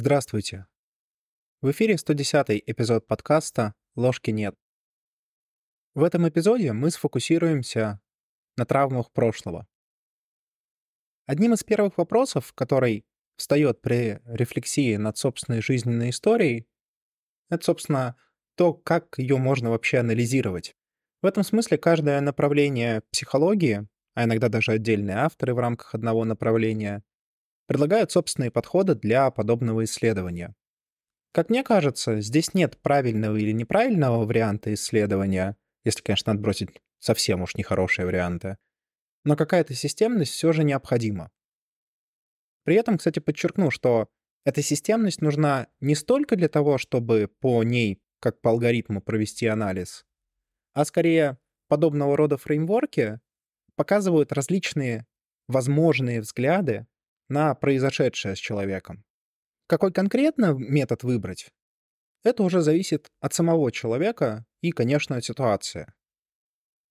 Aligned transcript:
Здравствуйте. 0.00 0.68
В 1.60 1.72
эфире 1.72 1.98
110 1.98 2.62
эпизод 2.66 3.08
подкаста 3.08 3.74
«Ложки 3.96 4.30
нет». 4.30 4.54
В 5.96 6.04
этом 6.04 6.28
эпизоде 6.28 6.72
мы 6.72 6.92
сфокусируемся 6.92 8.00
на 8.56 8.64
травмах 8.64 9.10
прошлого. 9.10 9.66
Одним 11.26 11.54
из 11.54 11.64
первых 11.64 11.98
вопросов, 11.98 12.52
который 12.52 13.06
встает 13.36 13.80
при 13.80 14.20
рефлексии 14.24 14.94
над 14.94 15.18
собственной 15.18 15.62
жизненной 15.62 16.10
историей, 16.10 16.68
это, 17.50 17.64
собственно, 17.64 18.14
то, 18.54 18.74
как 18.74 19.18
ее 19.18 19.36
можно 19.36 19.70
вообще 19.70 19.98
анализировать. 19.98 20.76
В 21.22 21.26
этом 21.26 21.42
смысле 21.42 21.76
каждое 21.76 22.20
направление 22.20 23.02
психологии, 23.10 23.88
а 24.14 24.22
иногда 24.22 24.48
даже 24.48 24.70
отдельные 24.70 25.16
авторы 25.16 25.54
в 25.54 25.58
рамках 25.58 25.96
одного 25.96 26.24
направления, 26.24 27.02
предлагают 27.68 28.10
собственные 28.10 28.50
подходы 28.50 28.94
для 28.94 29.30
подобного 29.30 29.84
исследования. 29.84 30.56
Как 31.32 31.50
мне 31.50 31.62
кажется, 31.62 32.20
здесь 32.22 32.54
нет 32.54 32.78
правильного 32.78 33.36
или 33.36 33.52
неправильного 33.52 34.24
варианта 34.24 34.72
исследования, 34.72 35.54
если, 35.84 36.02
конечно, 36.02 36.32
отбросить 36.32 36.70
совсем 36.98 37.42
уж 37.42 37.54
нехорошие 37.54 38.06
варианты, 38.06 38.56
но 39.24 39.36
какая-то 39.36 39.74
системность 39.74 40.32
все 40.32 40.52
же 40.52 40.64
необходима. 40.64 41.30
При 42.64 42.74
этом, 42.74 42.96
кстати, 42.96 43.18
подчеркну, 43.18 43.70
что 43.70 44.08
эта 44.44 44.62
системность 44.62 45.20
нужна 45.20 45.68
не 45.80 45.94
столько 45.94 46.36
для 46.36 46.48
того, 46.48 46.78
чтобы 46.78 47.30
по 47.38 47.62
ней, 47.62 48.00
как 48.20 48.40
по 48.40 48.50
алгоритму, 48.50 49.02
провести 49.02 49.46
анализ, 49.46 50.06
а 50.72 50.86
скорее 50.86 51.38
подобного 51.68 52.16
рода 52.16 52.38
фреймворки 52.38 53.20
показывают 53.76 54.32
различные 54.32 55.06
возможные 55.48 56.22
взгляды 56.22 56.86
на 57.28 57.54
произошедшее 57.54 58.36
с 58.36 58.38
человеком. 58.38 59.04
Какой 59.66 59.92
конкретно 59.92 60.52
метод 60.52 61.02
выбрать, 61.02 61.50
это 62.24 62.42
уже 62.42 62.60
зависит 62.62 63.10
от 63.20 63.34
самого 63.34 63.70
человека 63.70 64.44
и, 64.60 64.72
конечно, 64.72 65.16
от 65.16 65.24
ситуации. 65.24 65.92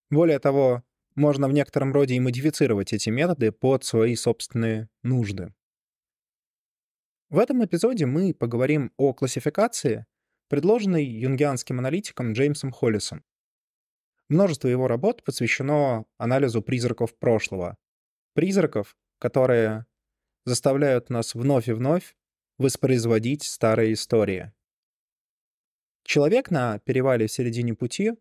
Более 0.10 0.40
того, 0.40 0.84
можно 1.16 1.48
в 1.48 1.54
некотором 1.54 1.92
роде 1.92 2.16
и 2.16 2.20
модифицировать 2.20 2.94
эти 2.94 3.10
методы 3.10 3.52
под 3.52 3.84
свои 3.84 4.16
собственные 4.16 4.90
нужды. 5.04 5.54
В 7.30 7.40
этом 7.40 7.66
эпизоде 7.66 8.06
мы 8.06 8.34
поговорим 8.34 8.94
о 8.96 9.14
классификации, 9.14 10.06
предложенной 10.48 11.04
юнгианским 11.04 11.80
аналитиком 11.80 12.32
Джеймсом 12.32 12.72
Холлисом. 12.72 13.26
Множество 14.30 14.68
его 14.68 14.88
работ 14.88 15.24
посвящено 15.24 16.06
анализу 16.18 16.62
призраков 16.62 17.18
прошлого. 17.18 17.78
Призраков, 18.34 18.96
которые 19.20 19.86
заставляют 20.48 21.10
нас 21.10 21.36
вновь 21.36 21.68
и 21.68 21.74
вновь 21.74 22.16
воспроизводить 22.58 23.44
старые 23.44 23.94
истории. 23.94 24.54
Человек 26.04 26.52
на 26.52 26.80
перевале 26.80 27.28
в 27.28 27.32
середине 27.32 27.74
пути 27.74 28.14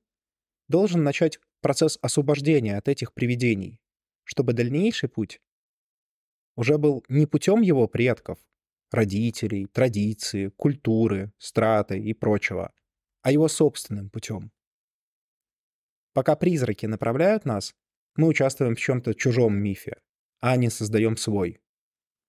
должен 0.67 1.05
начать 1.05 1.39
процесс 1.61 1.99
освобождения 2.03 2.77
от 2.77 2.89
этих 2.89 3.15
привидений, 3.15 3.81
чтобы 4.25 4.55
дальнейший 4.55 5.09
путь 5.09 5.41
уже 6.57 6.79
был 6.79 7.05
не 7.09 7.27
путем 7.27 7.61
его 7.61 7.87
предков, 7.87 8.39
родителей, 8.91 9.67
традиции, 9.67 10.49
культуры, 10.49 11.33
страты 11.39 12.01
и 12.01 12.13
прочего, 12.13 12.73
а 13.23 13.31
его 13.31 13.47
собственным 13.47 14.11
путем. 14.11 14.51
Пока 16.13 16.35
призраки 16.35 16.87
направляют 16.87 17.45
нас, 17.45 17.73
мы 18.17 18.27
участвуем 18.27 18.75
в 18.75 18.81
чем-то 18.81 19.15
чужом 19.15 19.57
мифе, 19.57 20.01
а 20.41 20.57
не 20.57 20.71
создаем 20.71 21.17
свой. 21.17 21.61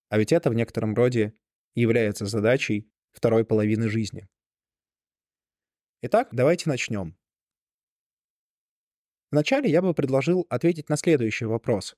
А 0.10 0.18
ведь 0.18 0.32
это 0.32 0.50
в 0.50 0.54
некотором 0.54 0.96
роде 0.96 1.34
является 1.76 2.26
задачей 2.26 2.90
второй 3.12 3.46
половины 3.46 3.90
жизни. 3.90 4.28
Итак, 6.02 6.30
давайте 6.32 6.70
начнем. 6.70 7.18
Вначале 9.32 9.70
я 9.70 9.82
бы 9.82 9.94
предложил 9.94 10.46
ответить 10.50 10.90
на 10.90 10.96
следующий 10.96 11.46
вопрос. 11.46 11.96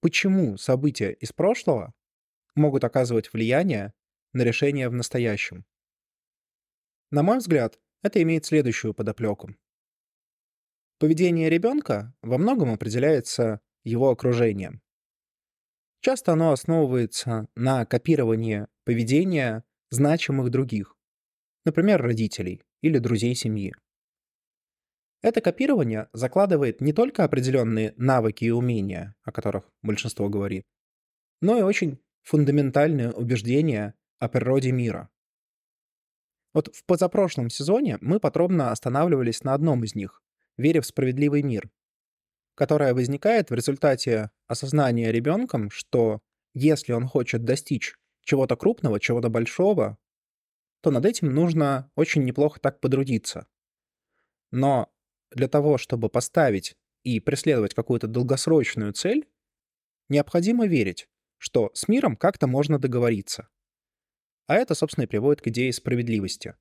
Почему 0.00 0.56
события 0.58 1.12
из 1.12 1.32
прошлого 1.32 1.94
могут 2.54 2.84
оказывать 2.84 3.32
влияние 3.32 3.94
на 4.32 4.42
решения 4.42 4.88
в 4.88 4.92
настоящем? 4.92 5.64
На 7.10 7.22
мой 7.22 7.38
взгляд, 7.38 7.78
это 8.02 8.20
имеет 8.22 8.44
следующую 8.44 8.94
подоплеку. 8.94 9.54
Поведение 10.98 11.48
ребенка 11.48 12.14
во 12.20 12.36
многом 12.38 12.72
определяется 12.72 13.60
его 13.84 14.10
окружением. 14.10 14.82
Часто 16.02 16.32
оно 16.32 16.50
основывается 16.50 17.46
на 17.54 17.86
копировании 17.86 18.66
поведения 18.84 19.62
значимых 19.90 20.50
других, 20.50 20.96
например, 21.64 22.02
родителей 22.02 22.60
или 22.80 22.98
друзей 22.98 23.36
семьи. 23.36 23.72
Это 25.22 25.40
копирование 25.40 26.08
закладывает 26.12 26.80
не 26.80 26.92
только 26.92 27.22
определенные 27.22 27.94
навыки 27.96 28.44
и 28.44 28.50
умения, 28.50 29.14
о 29.22 29.30
которых 29.30 29.70
большинство 29.80 30.28
говорит, 30.28 30.64
но 31.40 31.56
и 31.56 31.62
очень 31.62 32.00
фундаментальные 32.22 33.12
убеждения 33.12 33.94
о 34.18 34.28
природе 34.28 34.72
мира. 34.72 35.08
Вот 36.52 36.74
в 36.74 36.84
позапрошлом 36.84 37.48
сезоне 37.48 37.98
мы 38.00 38.18
подробно 38.18 38.72
останавливались 38.72 39.44
на 39.44 39.54
одном 39.54 39.84
из 39.84 39.94
них— 39.94 40.20
вере 40.56 40.80
в 40.80 40.86
справедливый 40.86 41.44
мир, 41.44 41.70
которая 42.54 42.94
возникает 42.94 43.50
в 43.50 43.54
результате 43.54 44.30
осознания 44.46 45.10
ребенком, 45.12 45.70
что 45.70 46.20
если 46.54 46.92
он 46.92 47.06
хочет 47.06 47.44
достичь 47.44 47.94
чего-то 48.22 48.56
крупного, 48.56 49.00
чего-то 49.00 49.28
большого, 49.28 49.98
то 50.82 50.90
над 50.90 51.06
этим 51.06 51.32
нужно 51.32 51.90
очень 51.94 52.24
неплохо 52.24 52.60
так 52.60 52.80
подрудиться. 52.80 53.46
Но 54.50 54.92
для 55.30 55.48
того, 55.48 55.78
чтобы 55.78 56.08
поставить 56.08 56.76
и 57.04 57.20
преследовать 57.20 57.74
какую-то 57.74 58.06
долгосрочную 58.06 58.92
цель, 58.92 59.28
необходимо 60.08 60.66
верить, 60.66 61.08
что 61.38 61.70
с 61.74 61.88
миром 61.88 62.16
как-то 62.16 62.46
можно 62.46 62.78
договориться. 62.78 63.48
А 64.46 64.56
это, 64.56 64.74
собственно, 64.74 65.04
и 65.04 65.08
приводит 65.08 65.40
к 65.40 65.48
идее 65.48 65.72
справедливости, 65.72 66.54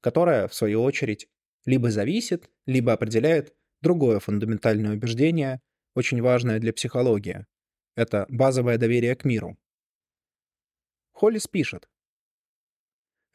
которая, 0.00 0.48
в 0.48 0.54
свою 0.54 0.82
очередь, 0.82 1.28
либо 1.64 1.90
зависит, 1.90 2.50
либо 2.66 2.92
определяет 2.92 3.54
Другое 3.80 4.18
фундаментальное 4.20 4.94
убеждение, 4.94 5.60
очень 5.94 6.20
важное 6.22 6.58
для 6.58 6.72
психологии, 6.72 7.46
это 7.94 8.26
базовое 8.28 8.78
доверие 8.78 9.14
к 9.16 9.24
миру. 9.24 9.56
Холлис 11.12 11.46
пишет. 11.46 11.88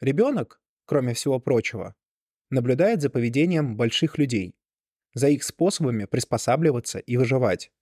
Ребенок, 0.00 0.60
кроме 0.84 1.14
всего 1.14 1.40
прочего, 1.40 1.94
наблюдает 2.50 3.02
за 3.02 3.10
поведением 3.10 3.76
больших 3.76 4.18
людей, 4.18 4.54
за 5.14 5.28
их 5.28 5.42
способами 5.42 6.04
приспосабливаться 6.04 6.98
и 6.98 7.16
выживать, 7.16 7.72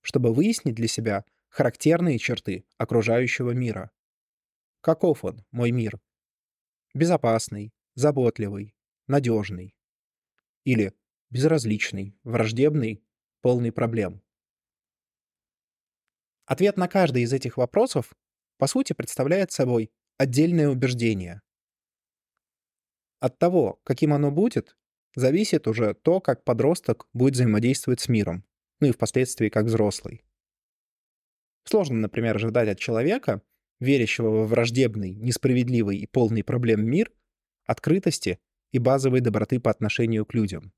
чтобы 0.00 0.32
выяснить 0.32 0.76
для 0.76 0.86
себя 0.86 1.24
характерные 1.48 2.18
черты 2.18 2.66
окружающего 2.76 3.50
мира. 3.50 3.90
Каков 4.80 5.24
он, 5.24 5.44
мой 5.50 5.72
мир? 5.72 5.98
Безопасный, 6.94 7.72
заботливый, 7.94 8.74
надежный. 9.06 9.74
Или 10.64 10.94
безразличный, 11.30 12.16
враждебный, 12.24 13.04
полный 13.40 13.72
проблем. 13.72 14.22
Ответ 16.46 16.76
на 16.76 16.88
каждый 16.88 17.22
из 17.22 17.32
этих 17.32 17.56
вопросов, 17.56 18.14
по 18.56 18.66
сути, 18.66 18.92
представляет 18.92 19.52
собой 19.52 19.90
отдельное 20.16 20.68
убеждение. 20.68 21.42
От 23.20 23.38
того, 23.38 23.80
каким 23.84 24.12
оно 24.12 24.30
будет, 24.30 24.76
зависит 25.14 25.66
уже 25.66 25.94
то, 25.94 26.20
как 26.20 26.44
подросток 26.44 27.08
будет 27.12 27.34
взаимодействовать 27.34 28.00
с 28.00 28.08
миром, 28.08 28.44
ну 28.80 28.88
и 28.88 28.92
впоследствии 28.92 29.48
как 29.48 29.66
взрослый. 29.66 30.24
Сложно, 31.64 31.96
например, 31.96 32.36
ожидать 32.36 32.68
от 32.68 32.78
человека, 32.78 33.42
верящего 33.80 34.28
во 34.30 34.44
враждебный, 34.46 35.14
несправедливый 35.14 35.98
и 35.98 36.06
полный 36.06 36.42
проблем 36.42 36.84
мир, 36.88 37.12
открытости 37.66 38.38
и 38.72 38.78
базовой 38.78 39.20
доброты 39.20 39.60
по 39.60 39.70
отношению 39.70 40.24
к 40.24 40.34
людям. 40.34 40.72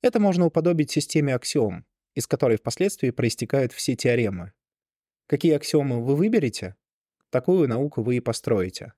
Это 0.00 0.20
можно 0.20 0.46
уподобить 0.46 0.90
системе 0.90 1.34
аксиом, 1.34 1.84
из 2.14 2.26
которой 2.26 2.56
впоследствии 2.56 3.10
проистекают 3.10 3.72
все 3.72 3.96
теоремы. 3.96 4.52
Какие 5.26 5.54
аксиомы 5.54 6.02
вы 6.04 6.14
выберете, 6.14 6.76
такую 7.30 7.68
науку 7.68 8.02
вы 8.02 8.16
и 8.16 8.20
построите. 8.20 8.92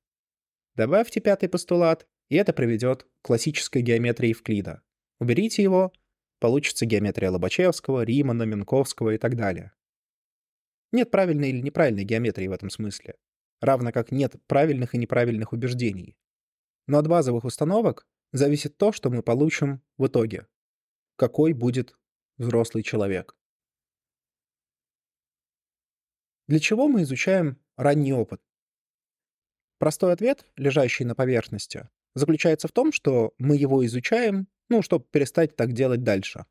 Добавьте 0.75 1.21
пятый 1.21 1.49
постулат, 1.49 2.07
и 2.29 2.37
это 2.37 2.53
приведет 2.53 3.05
к 3.05 3.09
классической 3.23 3.83
геометрии 3.83 4.29
Евклида. 4.29 4.83
Уберите 5.19 5.63
его, 5.63 5.93
получится 6.39 6.87
геометрия 6.87 7.31
Лобачевского, 7.31 8.03
Римана, 8.03 8.45
Минковского 8.45 9.11
и 9.11 9.19
так 9.19 9.37
далее. 9.37 9.73
Нет 10.93 11.11
правильной 11.11 11.51
или 11.51 11.61
неправильной 11.61 12.05
геометрии 12.05 12.49
в 12.49 12.53
этом 12.53 12.69
смысле, 12.69 13.15
равно 13.61 13.91
как 13.93 14.13
нет 14.13 14.37
правильных 14.47 14.95
и 14.95 14.99
неправильных 14.99 15.53
убеждений. 15.53 16.17
Но 16.87 16.99
от 16.99 17.09
базовых 17.09 17.45
установок 17.45 18.07
зависит 18.33 18.77
то, 18.77 18.93
что 18.93 19.11
мы 19.11 19.23
получим 19.23 19.83
в 19.97 20.07
итоге 20.07 20.47
какой 21.21 21.53
будет 21.53 21.99
взрослый 22.39 22.83
человек. 22.83 23.37
Для 26.49 26.59
чего 26.59 26.89
мы 26.89 27.03
изучаем 27.03 27.61
ранний 27.77 28.15
опыт? 28.15 28.41
Простой 29.77 30.15
ответ, 30.15 30.47
лежащий 30.57 31.05
на 31.05 31.15
поверхности, 31.15 31.91
заключается 32.15 32.69
в 32.69 32.73
том, 32.73 32.91
что 32.91 33.35
мы 33.37 33.57
его 33.57 33.85
изучаем, 33.85 34.49
ну, 34.71 34.81
чтобы 34.81 35.05
перестать 35.11 35.57
так 35.57 35.75
делать 35.75 36.03
дальше. 36.03 36.47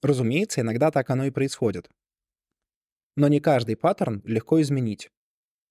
Разумеется, 0.00 0.60
иногда 0.60 0.92
так 0.92 1.10
оно 1.10 1.24
и 1.24 1.32
происходит. 1.32 1.90
Но 3.16 3.26
не 3.26 3.40
каждый 3.40 3.76
паттерн 3.76 4.22
легко 4.24 4.60
изменить. 4.62 5.10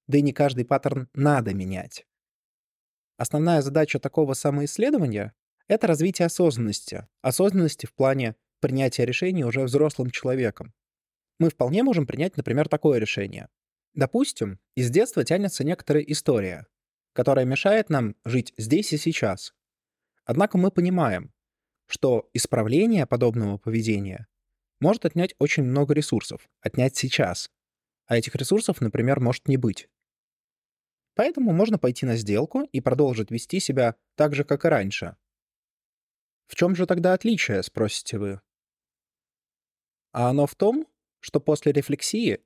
Да 0.07 0.17
и 0.17 0.21
не 0.21 0.33
каждый 0.33 0.65
паттерн 0.65 1.07
надо 1.13 1.53
менять. 1.53 2.05
Основная 3.15 3.61
задача 3.61 3.99
такого 3.99 4.33
самоисследования— 4.33 5.33
это 5.67 5.87
развитие 5.87 6.25
осознанности. 6.25 7.07
Осознанности 7.21 7.85
в 7.85 7.93
плане 7.93 8.35
принятия 8.59 9.05
решений 9.05 9.43
уже 9.43 9.63
взрослым 9.63 10.11
человеком. 10.11 10.73
Мы 11.39 11.49
вполне 11.49 11.83
можем 11.83 12.07
принять, 12.07 12.37
например, 12.37 12.67
такое 12.67 12.99
решение. 12.99 13.49
Допустим, 13.93 14.59
из 14.75 14.89
детства 14.89 15.23
тянется 15.23 15.63
некоторая 15.63 16.03
история, 16.03 16.67
которая 17.13 17.45
мешает 17.45 17.89
нам 17.89 18.15
жить 18.25 18.53
здесь 18.57 18.93
и 18.93 18.97
сейчас. 18.97 19.53
Однако 20.25 20.57
мы 20.57 20.71
понимаем, 20.71 21.33
что 21.87 22.29
исправление 22.33 23.05
подобного 23.05 23.57
поведения 23.57 24.27
может 24.79 25.05
отнять 25.05 25.35
очень 25.39 25.63
много 25.63 25.93
ресурсов, 25.93 26.47
отнять 26.61 26.95
сейчас. 26.95 27.49
А 28.05 28.17
этих 28.17 28.35
ресурсов, 28.35 28.81
например, 28.81 29.19
может 29.19 29.47
не 29.47 29.57
быть. 29.57 29.89
Поэтому 31.15 31.51
можно 31.51 31.79
пойти 31.79 32.05
на 32.05 32.15
сделку 32.15 32.61
и 32.71 32.79
продолжить 32.79 33.31
вести 33.31 33.59
себя 33.59 33.95
так 34.15 34.35
же, 34.35 34.43
как 34.43 34.65
и 34.65 34.67
раньше. 34.67 35.15
В 36.47 36.55
чем 36.55 36.75
же 36.75 36.85
тогда 36.85 37.13
отличие, 37.13 37.61
спросите 37.61 38.17
вы? 38.17 38.41
А 40.11 40.29
оно 40.29 40.47
в 40.47 40.55
том, 40.55 40.87
что 41.19 41.39
после 41.39 41.71
рефлексии 41.71 42.39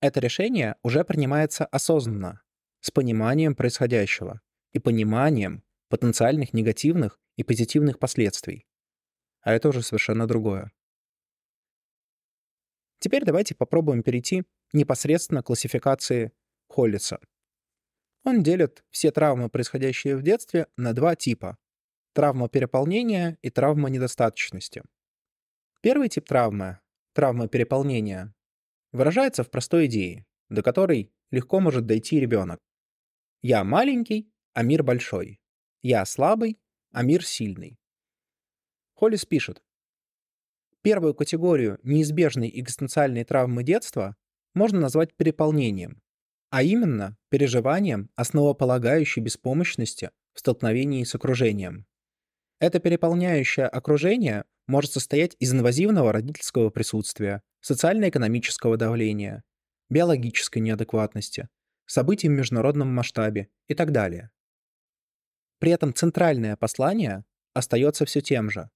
это 0.00 0.20
решение 0.20 0.76
уже 0.82 1.04
принимается 1.04 1.66
осознанно, 1.66 2.42
с 2.80 2.90
пониманием 2.90 3.54
происходящего 3.54 4.40
и 4.72 4.78
пониманием 4.78 5.62
потенциальных 5.88 6.54
негативных 6.54 7.20
и 7.36 7.42
позитивных 7.42 7.98
последствий. 7.98 8.66
А 9.42 9.52
это 9.52 9.68
уже 9.68 9.82
совершенно 9.82 10.26
другое. 10.26 10.72
Теперь 13.00 13.24
давайте 13.24 13.54
попробуем 13.54 14.02
перейти 14.02 14.44
непосредственно 14.72 15.42
к 15.42 15.46
классификации 15.46 16.32
Холлиса. 16.68 17.18
Он 18.24 18.42
делит 18.42 18.84
все 18.90 19.10
травмы, 19.10 19.48
происходящие 19.48 20.16
в 20.16 20.22
детстве, 20.22 20.66
на 20.76 20.92
два 20.92 21.16
типа. 21.16 21.56
Травма 22.12 22.48
переполнения 22.48 23.38
и 23.42 23.50
травма 23.50 23.88
недостаточности. 23.88 24.82
Первый 25.80 26.08
тип 26.08 26.26
травмы, 26.26 26.80
травма 27.12 27.48
переполнения, 27.48 28.34
выражается 28.92 29.44
в 29.44 29.50
простой 29.50 29.86
идее, 29.86 30.26
до 30.48 30.62
которой 30.62 31.12
легко 31.30 31.60
может 31.60 31.86
дойти 31.86 32.18
ребенок. 32.18 32.60
Я 33.42 33.64
маленький, 33.64 34.30
а 34.54 34.62
мир 34.62 34.82
большой. 34.82 35.40
Я 35.82 36.04
слабый, 36.04 36.58
а 36.92 37.02
мир 37.02 37.24
сильный. 37.24 37.78
Холлис 38.94 39.24
пишет, 39.24 39.62
Первую 40.82 41.14
категорию 41.14 41.78
неизбежной 41.82 42.50
экзистенциальной 42.54 43.24
травмы 43.24 43.62
детства 43.62 44.16
можно 44.54 44.80
назвать 44.80 45.14
переполнением, 45.14 46.00
а 46.48 46.62
именно 46.62 47.18
переживанием 47.28 48.08
основополагающей 48.16 49.20
беспомощности 49.20 50.10
в 50.32 50.38
столкновении 50.38 51.04
с 51.04 51.14
окружением. 51.14 51.86
Это 52.60 52.78
переполняющее 52.78 53.66
окружение 53.66 54.44
может 54.66 54.92
состоять 54.92 55.34
из 55.38 55.52
инвазивного 55.52 56.12
родительского 56.12 56.68
присутствия, 56.68 57.42
социально-экономического 57.60 58.76
давления, 58.76 59.42
биологической 59.88 60.58
неадекватности, 60.58 61.48
событий 61.86 62.28
в 62.28 62.32
международном 62.32 62.94
масштабе 62.94 63.48
и 63.66 63.74
так 63.74 63.92
далее. 63.92 64.30
При 65.58 65.72
этом 65.72 65.94
центральное 65.94 66.54
послание 66.56 67.24
остается 67.54 68.04
все 68.04 68.20
тем 68.20 68.50
же. 68.50 68.70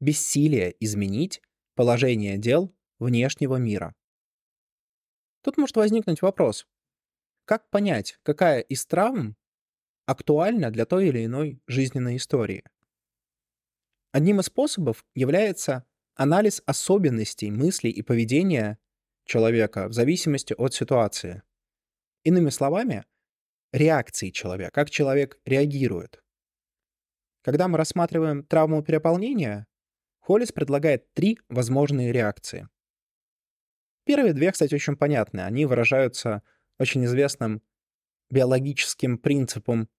Бессилие 0.00 0.74
изменить 0.80 1.40
положение 1.76 2.38
дел 2.38 2.74
внешнего 2.98 3.56
мира. 3.56 3.94
Тут 5.42 5.58
может 5.58 5.76
возникнуть 5.76 6.22
вопрос, 6.22 6.66
как 7.44 7.70
понять, 7.70 8.18
какая 8.24 8.60
из 8.60 8.84
травм 8.84 9.36
актуальна 10.06 10.72
для 10.72 10.86
той 10.86 11.08
или 11.08 11.24
иной 11.24 11.60
жизненной 11.68 12.16
истории? 12.16 12.64
Одним 14.16 14.40
из 14.40 14.46
способов 14.46 15.04
является 15.14 15.84
анализ 16.14 16.62
особенностей 16.64 17.50
мыслей 17.50 17.90
и 17.90 18.00
поведения 18.00 18.78
человека 19.26 19.88
в 19.88 19.92
зависимости 19.92 20.54
от 20.56 20.72
ситуации. 20.72 21.42
Иными 22.24 22.48
словами, 22.48 23.04
реакции 23.74 24.30
человека, 24.30 24.70
как 24.70 24.88
человек 24.88 25.38
реагирует. 25.44 26.24
Когда 27.42 27.68
мы 27.68 27.76
рассматриваем 27.76 28.42
травму 28.42 28.82
переполнения, 28.82 29.66
Холлис 30.20 30.50
предлагает 30.50 31.12
три 31.12 31.38
возможные 31.50 32.10
реакции. 32.10 32.70
Первые 34.04 34.32
две, 34.32 34.50
кстати, 34.50 34.74
очень 34.74 34.96
понятны. 34.96 35.40
Они 35.40 35.66
выражаются 35.66 36.42
очень 36.78 37.04
известным 37.04 37.60
биологическим 38.30 39.18
принципом, 39.18 39.90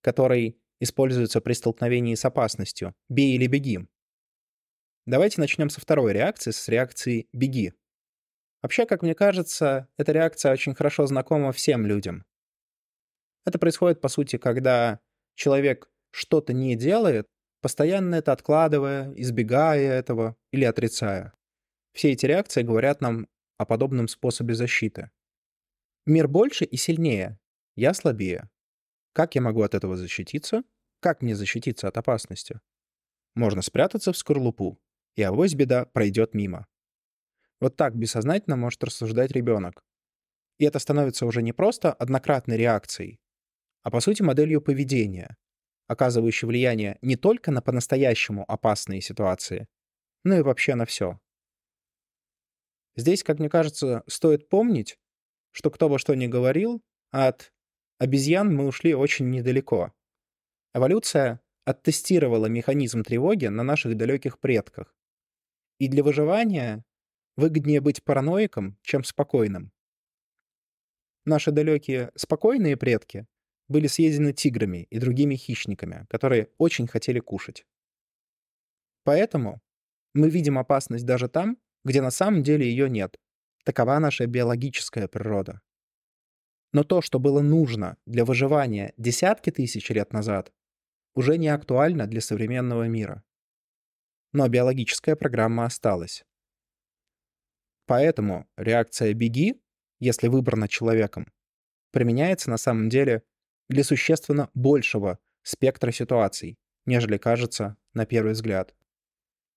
который 0.00 0.60
используется 0.82 1.40
при 1.40 1.52
столкновении 1.52 2.14
с 2.16 2.24
опасностью. 2.24 2.94
«Бей 3.08 3.36
или 3.36 3.46
беги». 3.46 3.86
Давайте 5.06 5.40
начнем 5.40 5.70
со 5.70 5.80
второй 5.80 6.12
реакции, 6.12 6.50
с 6.50 6.68
реакции 6.68 7.28
«беги». 7.32 7.72
Вообще, 8.62 8.84
как 8.84 9.02
мне 9.02 9.14
кажется, 9.14 9.88
эта 9.96 10.12
реакция 10.12 10.52
очень 10.52 10.74
хорошо 10.74 11.06
знакома 11.06 11.52
всем 11.52 11.86
людям. 11.86 12.24
Это 13.44 13.58
происходит, 13.58 14.00
по 14.00 14.08
сути, 14.08 14.38
когда 14.38 15.00
человек 15.34 15.88
что-то 16.10 16.52
не 16.52 16.76
делает, 16.76 17.26
постоянно 17.60 18.16
это 18.16 18.32
откладывая, 18.32 19.12
избегая 19.14 19.92
этого 19.92 20.36
или 20.52 20.64
отрицая. 20.64 21.32
Все 21.92 22.12
эти 22.12 22.26
реакции 22.26 22.62
говорят 22.62 23.00
нам 23.00 23.28
о 23.58 23.66
подобном 23.66 24.08
способе 24.08 24.54
защиты. 24.54 25.10
Мир 26.06 26.26
больше 26.26 26.64
и 26.64 26.76
сильнее. 26.76 27.38
Я 27.76 27.94
слабее. 27.94 28.48
Как 29.12 29.34
я 29.34 29.42
могу 29.42 29.62
от 29.62 29.74
этого 29.74 29.96
защититься? 29.96 30.62
Как 31.00 31.20
мне 31.20 31.34
защититься 31.34 31.88
от 31.88 31.96
опасности? 31.98 32.60
Можно 33.34 33.60
спрятаться 33.62 34.12
в 34.12 34.16
скорлупу, 34.16 34.80
и 35.16 35.22
авось 35.22 35.54
беда 35.54 35.84
пройдет 35.86 36.34
мимо. 36.34 36.66
Вот 37.60 37.76
так 37.76 37.94
бессознательно 37.94 38.56
может 38.56 38.82
рассуждать 38.82 39.30
ребенок. 39.32 39.84
И 40.58 40.64
это 40.64 40.78
становится 40.78 41.26
уже 41.26 41.42
не 41.42 41.52
просто 41.52 41.92
однократной 41.92 42.56
реакцией, 42.56 43.20
а 43.82 43.90
по 43.90 44.00
сути 44.00 44.22
моделью 44.22 44.62
поведения, 44.62 45.36
оказывающей 45.86 46.46
влияние 46.46 46.98
не 47.02 47.16
только 47.16 47.50
на 47.50 47.60
по-настоящему 47.60 48.44
опасные 48.50 49.00
ситуации, 49.00 49.68
но 50.24 50.36
и 50.36 50.42
вообще 50.42 50.74
на 50.74 50.86
все. 50.86 51.18
Здесь, 52.96 53.22
как 53.22 53.38
мне 53.38 53.48
кажется, 53.48 54.02
стоит 54.06 54.48
помнить, 54.48 54.98
что 55.50 55.70
кто 55.70 55.88
бы 55.88 55.98
что 55.98 56.14
ни 56.14 56.26
говорил, 56.26 56.82
от 57.10 57.52
обезьян 58.02 58.52
мы 58.52 58.66
ушли 58.66 58.94
очень 58.94 59.30
недалеко. 59.30 59.92
Эволюция 60.74 61.40
оттестировала 61.64 62.46
механизм 62.46 63.04
тревоги 63.04 63.46
на 63.46 63.62
наших 63.62 63.96
далеких 63.96 64.40
предках. 64.40 64.96
И 65.78 65.86
для 65.86 66.02
выживания 66.02 66.84
выгоднее 67.36 67.80
быть 67.80 68.02
параноиком, 68.02 68.76
чем 68.82 69.04
спокойным. 69.04 69.70
Наши 71.24 71.52
далекие 71.52 72.10
спокойные 72.16 72.76
предки 72.76 73.28
были 73.68 73.86
съедены 73.86 74.32
тиграми 74.32 74.88
и 74.90 74.98
другими 74.98 75.36
хищниками, 75.36 76.06
которые 76.10 76.48
очень 76.58 76.88
хотели 76.88 77.20
кушать. 77.20 77.64
Поэтому 79.04 79.60
мы 80.12 80.28
видим 80.28 80.58
опасность 80.58 81.06
даже 81.06 81.28
там, 81.28 81.56
где 81.84 82.02
на 82.02 82.10
самом 82.10 82.42
деле 82.42 82.68
ее 82.68 82.90
нет, 82.90 83.16
Такова 83.64 84.00
наша 84.00 84.26
биологическая 84.26 85.06
природа. 85.06 85.60
Но 86.72 86.84
то, 86.84 87.02
что 87.02 87.18
было 87.18 87.42
нужно 87.42 87.98
для 88.06 88.24
выживания 88.24 88.94
десятки 88.96 89.50
тысяч 89.50 89.90
лет 89.90 90.12
назад, 90.12 90.52
уже 91.14 91.36
не 91.36 91.48
актуально 91.48 92.06
для 92.06 92.20
современного 92.20 92.88
мира. 92.88 93.22
Но 94.32 94.48
биологическая 94.48 95.14
программа 95.14 95.66
осталась. 95.66 96.24
Поэтому 97.86 98.48
реакция 98.56 99.12
«беги», 99.12 99.60
если 99.98 100.28
выбрана 100.28 100.68
человеком, 100.68 101.30
применяется 101.90 102.48
на 102.48 102.56
самом 102.56 102.88
деле 102.88 103.22
для 103.68 103.84
существенно 103.84 104.50
большего 104.54 105.18
спектра 105.42 105.92
ситуаций, 105.92 106.58
нежели 106.86 107.18
кажется 107.18 107.76
на 107.92 108.06
первый 108.06 108.32
взгляд. 108.32 108.74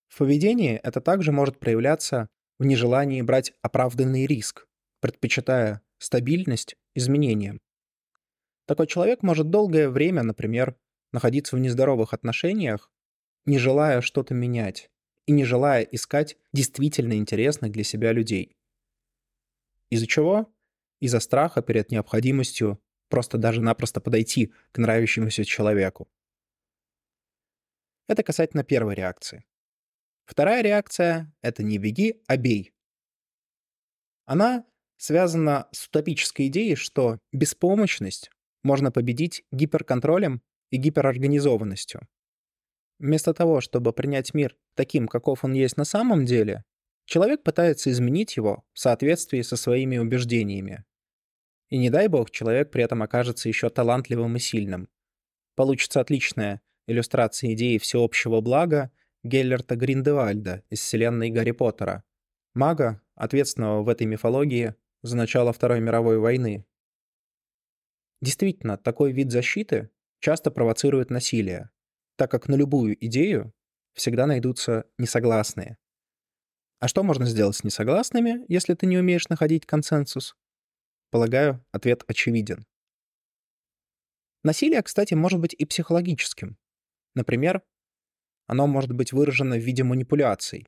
В 0.08 0.18
поведении 0.18 0.76
это 0.76 1.00
также 1.00 1.32
может 1.32 1.58
проявляться 1.58 2.28
в 2.58 2.64
нежелании 2.64 3.22
брать 3.22 3.52
оправданный 3.62 4.26
риск, 4.26 4.68
предпочитая 5.00 5.82
стабильность 5.98 6.76
изменениям. 6.96 7.60
Такой 8.66 8.86
человек 8.86 9.22
может 9.22 9.50
долгое 9.50 9.88
время, 9.88 10.22
например, 10.22 10.76
находиться 11.12 11.56
в 11.56 11.60
нездоровых 11.60 12.12
отношениях, 12.12 12.90
не 13.44 13.58
желая 13.58 14.00
что-то 14.00 14.34
менять 14.34 14.90
и 15.26 15.32
не 15.32 15.44
желая 15.44 15.82
искать 15.82 16.36
действительно 16.52 17.14
интересных 17.14 17.72
для 17.72 17.84
себя 17.84 18.12
людей. 18.12 18.56
Из-за 19.90 20.06
чего? 20.06 20.52
Из-за 21.00 21.20
страха 21.20 21.62
перед 21.62 21.90
необходимостью 21.90 22.80
просто 23.08 23.38
даже-напросто 23.38 24.00
подойти 24.00 24.52
к 24.72 24.78
нравящемуся 24.78 25.44
человеку. 25.44 26.08
Это 28.08 28.22
касательно 28.22 28.64
первой 28.64 28.94
реакции. 28.94 29.44
Вторая 30.24 30.62
реакция— 30.62 31.32
это 31.40 31.62
не 31.62 31.78
беги, 31.78 32.22
а 32.26 32.36
бей. 32.36 32.72
Она 34.24 34.64
связана 34.96 35.68
с 35.72 35.86
утопической 35.86 36.48
идеей, 36.48 36.74
что 36.74 37.18
беспомощность 37.32 38.30
можно 38.62 38.90
победить 38.90 39.44
гиперконтролем 39.52 40.42
и 40.70 40.76
гиперорганизованностью. 40.76 42.00
Вместо 42.98 43.34
того, 43.34 43.60
чтобы 43.60 43.92
принять 43.92 44.34
мир 44.34 44.56
таким, 44.74 45.06
каков 45.06 45.44
он 45.44 45.52
есть 45.52 45.76
на 45.76 45.84
самом 45.84 46.24
деле, 46.24 46.64
человек 47.04 47.42
пытается 47.42 47.90
изменить 47.90 48.36
его 48.36 48.64
в 48.72 48.78
соответствии 48.78 49.42
со 49.42 49.56
своими 49.56 49.98
убеждениями. 49.98 50.84
И 51.68 51.78
не 51.78 51.90
дай 51.90 52.08
бог, 52.08 52.30
человек 52.30 52.70
при 52.70 52.82
этом 52.82 53.02
окажется 53.02 53.48
еще 53.48 53.68
талантливым 53.68 54.36
и 54.36 54.40
сильным. 54.40 54.88
Получится 55.56 56.00
отличная 56.00 56.60
иллюстрация 56.86 57.52
идеи 57.54 57.78
всеобщего 57.78 58.40
блага 58.40 58.90
Геллерта 59.24 59.74
Гриндевальда 59.76 60.62
из 60.70 60.80
вселенной 60.80 61.30
Гарри 61.30 61.50
Поттера, 61.50 62.04
мага, 62.54 63.02
ответственного 63.14 63.82
в 63.82 63.88
этой 63.88 64.06
мифологии 64.06 64.74
за 65.06 65.16
начало 65.16 65.52
Второй 65.52 65.80
мировой 65.80 66.18
войны. 66.18 66.66
Действительно, 68.20 68.76
такой 68.76 69.12
вид 69.12 69.30
защиты 69.30 69.90
часто 70.20 70.50
провоцирует 70.50 71.10
насилие, 71.10 71.70
так 72.16 72.30
как 72.30 72.48
на 72.48 72.54
любую 72.54 72.96
идею 73.06 73.52
всегда 73.94 74.26
найдутся 74.26 74.84
несогласные. 74.98 75.78
А 76.78 76.88
что 76.88 77.02
можно 77.02 77.24
сделать 77.26 77.56
с 77.56 77.64
несогласными, 77.64 78.44
если 78.48 78.74
ты 78.74 78.86
не 78.86 78.98
умеешь 78.98 79.28
находить 79.28 79.66
консенсус? 79.66 80.36
Полагаю, 81.10 81.64
ответ 81.72 82.04
очевиден. 82.06 82.66
Насилие, 84.42 84.82
кстати, 84.82 85.14
может 85.14 85.40
быть 85.40 85.54
и 85.54 85.64
психологическим. 85.64 86.58
Например, 87.14 87.62
оно 88.46 88.66
может 88.66 88.92
быть 88.92 89.12
выражено 89.12 89.56
в 89.56 89.60
виде 89.60 89.82
манипуляций. 89.82 90.66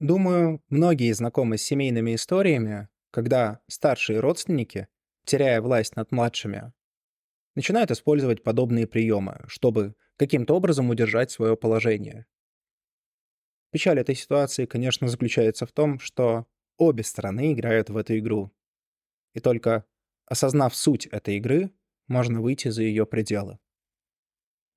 Думаю, 0.00 0.62
многие 0.68 1.12
знакомы 1.12 1.58
с 1.58 1.62
семейными 1.62 2.14
историями, 2.14 2.88
когда 3.10 3.60
старшие 3.68 4.20
родственники, 4.20 4.88
теряя 5.24 5.60
власть 5.60 5.96
над 5.96 6.12
младшими, 6.12 6.72
начинают 7.54 7.90
использовать 7.90 8.42
подобные 8.42 8.86
приемы, 8.86 9.44
чтобы 9.48 9.94
каким-то 10.16 10.54
образом 10.54 10.90
удержать 10.90 11.30
свое 11.30 11.56
положение. 11.56 12.26
Печаль 13.70 14.00
этой 14.00 14.14
ситуации, 14.14 14.66
конечно, 14.66 15.08
заключается 15.08 15.66
в 15.66 15.72
том, 15.72 15.98
что 15.98 16.46
обе 16.76 17.04
стороны 17.04 17.52
играют 17.52 17.90
в 17.90 17.96
эту 17.96 18.18
игру. 18.18 18.52
И 19.34 19.40
только 19.40 19.84
осознав 20.26 20.74
суть 20.74 21.06
этой 21.06 21.36
игры, 21.36 21.72
можно 22.08 22.40
выйти 22.40 22.68
за 22.68 22.82
ее 22.82 23.06
пределы. 23.06 23.58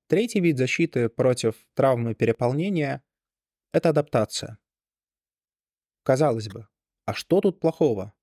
Третий 0.06 0.40
вид 0.40 0.58
защиты 0.58 1.08
против 1.08 1.66
травмы 1.74 2.14
переполнения— 2.14 3.02
это 3.72 3.88
адаптация. 3.88 4.58
Казалось 6.02 6.48
бы, 6.48 6.68
а 7.06 7.14
что 7.14 7.40
тут 7.40 7.58
плохого? 7.58 8.14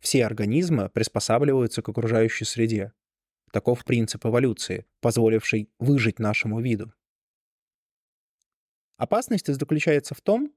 Все 0.00 0.24
организмы 0.24 0.88
приспосабливаются 0.90 1.82
к 1.82 1.88
окружающей 1.88 2.44
среде. 2.44 2.92
Таков 3.52 3.84
принцип 3.84 4.24
эволюции, 4.26 4.86
позволивший 5.00 5.70
выжить 5.78 6.18
нашему 6.18 6.60
виду. 6.60 6.92
Опасность 8.96 9.46
заключается 9.46 10.14
в 10.14 10.20
том, 10.20 10.52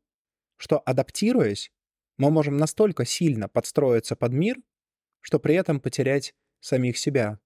что 0.58 0.80
адаптируясь, 0.80 1.72
мы 2.18 2.30
можем 2.30 2.58
настолько 2.58 3.06
сильно 3.06 3.48
подстроиться 3.48 4.16
под 4.16 4.34
мир, 4.34 4.58
что 5.22 5.40
при 5.40 5.56
этом 5.56 5.80
потерять 5.80 6.36
самих 6.60 6.98
себя. 6.98 7.40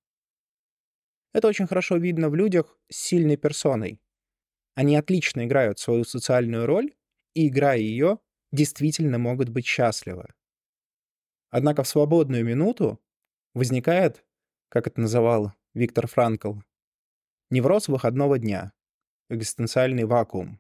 Это 1.33 1.47
очень 1.47 1.67
хорошо 1.67 1.97
видно 1.97 2.29
в 2.29 2.35
людях 2.35 2.79
с 2.89 2.95
сильной 2.95 3.37
персоной. 3.37 4.01
Они 4.73 4.95
отлично 4.95 5.45
играют 5.45 5.79
свою 5.79 6.03
социальную 6.03 6.65
роль, 6.65 6.93
и, 7.33 7.49
играя 7.49 7.77
ее, 7.77 8.19
действительно 8.51 9.17
могут 9.17 9.49
быть 9.49 9.65
счастливы. 9.65 10.33
Однако 11.57 11.83
в 11.83 11.87
свободную 11.87 12.43
минуту 12.43 13.01
возникает, 13.53 14.25
как 14.67 14.87
это 14.87 14.99
называл 14.99 15.53
Виктор 15.73 16.05
Франкл, 16.05 16.55
невроз 17.49 17.87
выходного 17.87 18.37
дня, 18.37 18.73
экзистенциальный 19.29 20.03
вакуум. 20.03 20.59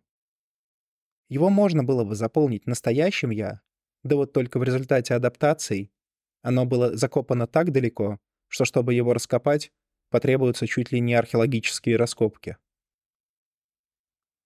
Его 1.27 1.49
можно 1.49 1.83
было 1.83 2.05
бы 2.05 2.15
заполнить 2.15 2.65
настоящим 2.65 3.31
«я», 3.31 3.59
да 4.03 4.15
вот 4.15 4.31
только 4.31 4.57
в 4.57 4.63
результате 4.63 5.15
адаптаций 5.15 5.91
оно 6.43 6.65
было 6.65 6.95
закопано 6.95 7.45
так 7.45 7.73
далеко, 7.73 8.17
что 8.47 8.63
чтобы 8.63 8.93
его 8.93 9.13
раскопать, 9.13 9.73
потребуются 10.11 10.65
чуть 10.65 10.93
ли 10.93 11.01
не 11.01 11.13
археологические 11.13 11.97
раскопки. 11.97 12.55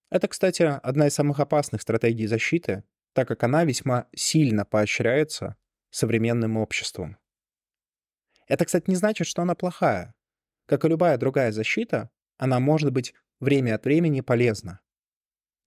Это, 0.10 0.28
кстати, 0.28 0.64
одна 0.64 1.10
из 1.10 1.14
самых 1.14 1.42
опасных 1.42 1.84
стратегий 1.84 2.26
защиты, 2.26 2.86
так 3.14 3.28
как 3.28 3.44
она 3.44 3.66
весьма 3.66 4.08
сильно 4.16 4.66
поощряется 4.66 5.56
современным 5.90 6.58
обществом. 6.58 7.18
Это, 8.48 8.66
кстати, 8.66 8.90
не 8.90 8.96
значит, 8.96 9.28
что 9.28 9.42
она 9.42 9.56
плохая. 9.56 10.16
Как 10.66 10.86
и 10.86 10.88
любая 10.88 11.18
другая 11.18 11.52
защита, 11.52 12.10
она 12.38 12.60
может 12.60 12.92
быть 12.92 13.14
время 13.40 13.76
от 13.76 13.86
времени 13.86 14.22
полезна. 14.22 14.80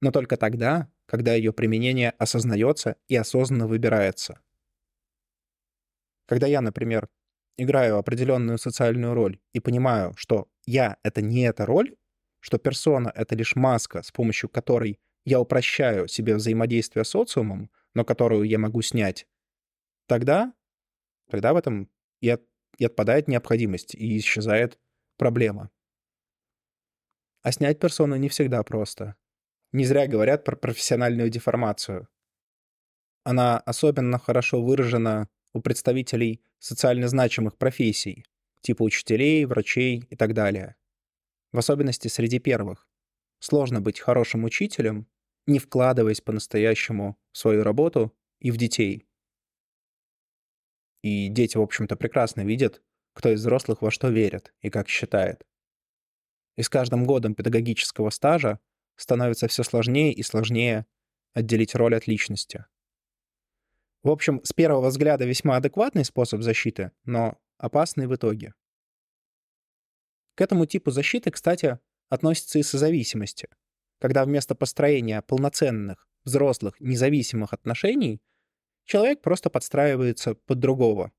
Но 0.01 0.11
только 0.11 0.37
тогда, 0.37 0.91
когда 1.07 1.35
ее 1.35 1.53
применение 1.53 2.11
осознается 2.19 2.97
и 3.09 3.17
осознанно 3.17 3.67
выбирается. 3.67 4.41
Когда 6.27 6.47
я, 6.47 6.61
например, 6.61 7.09
играю 7.57 7.99
определенную 7.99 8.59
социальную 8.59 9.15
роль 9.15 9.39
и 9.53 9.61
понимаю, 9.61 10.15
что 10.17 10.49
я— 10.67 10.97
это 11.03 11.21
не 11.21 11.43
эта 11.43 11.67
роль, 11.67 11.95
что 12.41 12.59
персона— 12.59 13.13
это 13.15 13.35
лишь 13.35 13.55
маска, 13.55 14.03
с 14.03 14.11
помощью 14.11 14.49
которой 14.49 14.99
я 15.25 15.41
упрощаю 15.41 16.09
себе 16.09 16.35
взаимодействие 16.35 17.05
с 17.05 17.11
социумом, 17.11 17.71
но 17.95 18.05
которую 18.05 18.45
я 18.45 18.59
могу 18.59 18.83
снять, 18.83 19.27
тогда, 20.13 20.53
тогда 21.31 21.55
в 21.55 21.57
этом 21.57 21.89
и, 22.21 22.29
от, 22.29 22.43
и 22.77 22.85
отпадает 22.85 23.29
необходимость, 23.29 23.95
и 23.95 24.19
исчезает 24.19 24.79
проблема. 25.17 25.71
А 27.41 27.51
снять 27.51 27.81
персону 27.81 28.17
не 28.17 28.29
всегда 28.29 28.63
просто. 28.63 29.17
Не 29.73 29.87
зря 29.87 30.07
говорят 30.07 30.45
про 30.45 30.55
профессиональную 30.55 31.31
деформацию. 31.31 32.09
Она 33.25 33.57
особенно 33.61 34.19
хорошо 34.19 34.63
выражена 34.63 35.31
у 35.55 35.63
представителей 35.63 36.45
социально 36.59 37.09
значимых 37.09 37.57
профессий, 37.57 38.27
типа 38.61 38.83
учителей, 38.83 39.47
врачей 39.47 40.05
и 40.11 40.15
так 40.15 40.35
далее. 40.35 40.77
В 41.53 41.59
особенности 41.59 42.09
среди 42.09 42.39
первых. 42.39 42.87
Сложно 43.39 43.81
быть 43.81 43.99
хорошим 43.99 44.45
учителем, 44.45 45.07
не 45.47 45.59
вкладываясь 45.59 46.21
по-настоящему 46.21 47.17
в 47.33 47.39
свою 47.39 47.63
работу 47.63 48.15
и 48.41 48.51
в 48.51 48.59
детей. 48.59 49.07
И 51.03 51.29
дети, 51.29 51.57
в 51.57 51.63
общем-то, 51.63 51.97
прекрасно 51.97 52.43
видят, 52.43 52.83
кто 53.13 53.31
из 53.31 53.41
взрослых 53.41 53.83
во 53.83 53.91
что 53.91 54.09
верит 54.09 54.55
и 54.61 54.71
как 54.71 54.89
считает. 54.89 55.45
И 56.57 56.63
с 56.63 56.69
каждым 56.69 57.05
годом 57.05 57.35
педагогического 57.35 58.11
стажа 58.11 58.61
становится 58.97 59.49
все 59.49 59.63
сложнее 59.63 60.13
и 60.13 60.23
сложнее 60.23 60.87
отделить 61.35 61.75
роль 61.75 61.97
от 61.97 62.07
личности. 62.07 62.67
В 64.03 64.11
общем, 64.11 64.41
с 64.45 64.53
первого 64.53 64.89
взгляда 64.89 65.25
весьма 65.25 65.57
адекватный 65.57 66.05
способ 66.05 66.43
защиты, 66.43 66.93
но 67.05 67.39
опасный 67.57 68.07
в 68.07 68.15
итоге. 68.15 68.55
К 70.35 70.41
этому 70.41 70.67
типу 70.67 70.91
защиты, 70.91 71.31
кстати, 71.31 71.79
относятся 72.09 72.59
и 72.59 72.63
созависимости, 72.63 73.49
когда 73.99 74.25
вместо 74.25 74.55
построения 74.55 75.23
полноценных, 75.23 76.09
взрослых, 76.25 76.81
независимых 76.81 77.53
отношений 77.53 78.21
человек 78.85 79.23
просто 79.23 79.51
подстраивается 79.51 80.35
под 80.35 80.59
другого. 80.59 81.13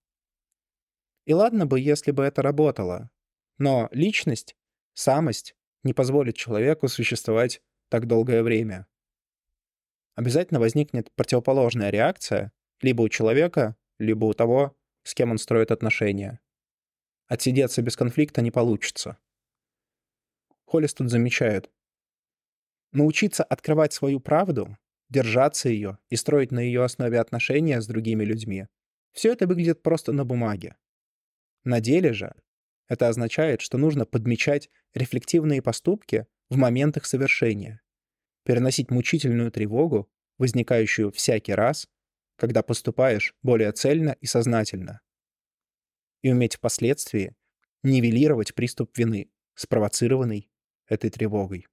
И 1.25 1.33
ладно 1.33 1.65
бы, 1.65 1.79
если 1.79 2.11
бы 2.11 2.23
это 2.23 2.41
работало, 2.41 3.09
но 3.57 3.89
личность, 3.91 4.55
самость 4.93 5.55
не 5.83 5.93
позволит 5.93 6.35
человеку 6.35 6.87
существовать 6.87 7.61
так 7.89 8.07
долгое 8.07 8.43
время. 8.43 8.87
Обязательно 10.15 10.59
возникнет 10.59 11.11
противоположная 11.15 11.89
реакция 11.89 12.51
либо 12.81 13.01
у 13.01 13.09
человека, 13.09 13.75
либо 13.99 14.25
у 14.25 14.33
того, 14.33 14.75
с 15.03 15.13
кем 15.13 15.31
он 15.31 15.37
строит 15.37 15.71
отношения. 15.71 16.39
Отсидеться 17.27 17.81
без 17.81 17.95
конфликта 17.95 18.41
не 18.41 18.51
получится. 18.51 19.17
Холлис 20.65 20.93
тут 20.93 21.09
замечает. 21.09 21.71
Научиться 22.91 23.43
открывать 23.43 23.93
свою 23.93 24.19
правду, 24.19 24.77
держаться 25.13 25.69
ее 25.69 25.99
и 26.09 26.15
строить 26.15 26.51
на 26.51 26.59
ее 26.59 26.83
основе 26.83 27.19
отношения 27.19 27.79
с 27.79 27.87
другими 27.87 28.25
людьми— 28.25 28.67
все 29.13 29.31
это 29.31 29.45
выглядит 29.47 29.83
просто 29.83 30.11
на 30.11 30.25
бумаге. 30.25 30.75
На 31.63 31.79
деле 31.79 32.13
же 32.13 32.33
это 32.89 33.07
означает, 33.07 33.61
что 33.61 33.77
нужно 33.77 34.05
подмечать 34.05 34.69
рефлективные 34.93 35.61
поступки 35.61 36.25
в 36.49 36.57
момент 36.57 36.97
их 36.97 37.05
совершения, 37.05 37.81
переносить 38.43 38.89
мучительную 38.89 39.51
тревогу, 39.51 40.11
возникающую 40.39 41.11
всякий 41.11 41.53
раз, 41.53 41.87
когда 42.35 42.63
поступаешь 42.63 43.35
более 43.43 43.71
цельно 43.71 44.17
и 44.19 44.25
сознательно, 44.25 45.01
и 46.23 46.31
уметь 46.31 46.55
впоследствии 46.55 47.35
нивелировать 47.83 48.55
приступ 48.55 48.97
вины, 48.97 49.31
спровоцированный 49.53 50.49
этой 50.87 51.11
тревогой. 51.11 51.67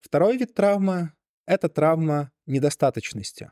Второй 0.00 0.36
вид 0.36 0.52
травмы— 0.54 1.12
это 1.46 1.68
травма 1.68 2.32
недостаточности. 2.46 3.50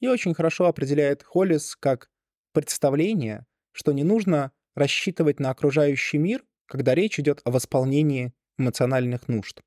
И 0.00 0.08
очень 0.08 0.34
хорошо 0.34 0.66
определяет 0.66 1.22
Холлис 1.22 1.76
как 1.76 2.10
представление, 2.52 3.46
что 3.72 3.92
не 3.92 4.04
нужно 4.04 4.52
рассчитывать 4.74 5.40
на 5.40 5.50
окружающий 5.50 6.18
мир, 6.18 6.44
когда 6.66 6.94
речь 6.94 7.18
идет 7.18 7.40
о 7.44 7.50
восполнении 7.50 8.32
эмоциональных 8.58 9.28
нужд. 9.28 9.62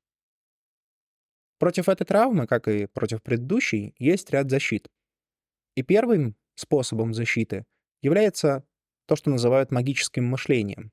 Против 1.58 1.88
этой 1.88 2.04
травмы, 2.04 2.46
как 2.46 2.68
и 2.68 2.86
против 2.86 3.22
предыдущей, 3.22 3.94
есть 3.98 4.30
ряд 4.30 4.50
защит. 4.50 4.88
И 5.74 5.82
первым 5.82 6.36
способом 6.54 7.12
защиты 7.12 7.64
является 8.02 8.64
то, 9.06 9.16
что 9.16 9.30
называют 9.30 9.70
магическим 9.70 10.24
мышлением. 10.24 10.92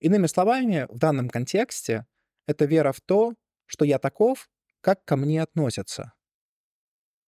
Иными 0.00 0.26
словами, 0.26 0.86
в 0.88 0.98
данном 0.98 1.28
контексте 1.28 2.06
это 2.46 2.64
вера 2.64 2.92
в 2.92 3.00
то, 3.00 3.34
что 3.68 3.84
я 3.84 4.00
таков, 4.00 4.50
как 4.80 5.04
ко 5.04 5.16
мне 5.16 5.40
относятся. 5.42 6.14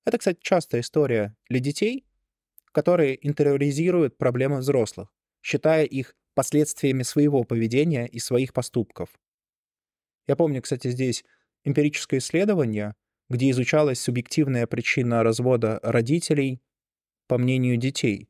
Это, 0.04 0.18
кстати, 0.18 0.38
частая 0.40 0.80
история 0.80 1.36
для 1.48 1.60
детей, 1.60 2.06
которые 2.72 3.24
интериоризируют 3.26 4.16
проблемы 4.16 4.58
взрослых, 4.58 5.12
считая 5.42 5.84
их 5.84 6.16
последствиями 6.34 7.02
своего 7.02 7.44
поведения 7.44 8.06
и 8.06 8.18
своих 8.18 8.52
поступков. 8.52 9.10
Я 10.26 10.36
помню, 10.36 10.62
кстати, 10.62 10.88
здесь 10.88 11.24
эмпирическое 11.64 12.20
исследование, 12.20 12.94
где 13.28 13.50
изучалась 13.50 14.00
субъективная 14.00 14.66
причина 14.66 15.22
развода 15.22 15.80
родителей 15.82 16.62
по 17.26 17.36
мнению 17.36 17.76
детей. 17.76 18.28